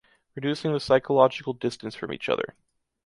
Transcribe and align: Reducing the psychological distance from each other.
Reducing 0.33 0.73
the 0.73 0.79
psychological 0.79 1.53
distance 1.53 1.93
from 1.93 2.11
each 2.11 2.27
other. 2.27 2.55